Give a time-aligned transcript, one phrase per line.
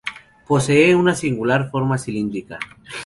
[0.47, 2.57] Posee una singular forma cilíndrica.